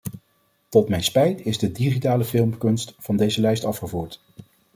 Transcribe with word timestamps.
Tot 0.69 0.89
mijn 0.89 1.03
spijt 1.03 1.45
is 1.45 1.57
de 1.57 1.71
digitale 1.71 2.23
filmkunst 2.25 2.93
van 2.97 3.15
deze 3.17 3.41
lijst 3.41 3.63
afgevoerd. 3.65 4.21